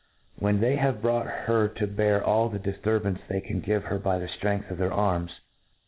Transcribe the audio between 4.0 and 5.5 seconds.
.the ftrength of their arms